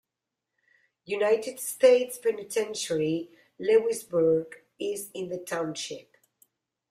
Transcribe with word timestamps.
United 1.05 1.59
States 1.59 2.17
Penitentiary, 2.17 3.29
Lewisburg 3.59 4.63
is 4.79 5.11
in 5.13 5.29
the 5.29 5.37
township. 5.37 6.17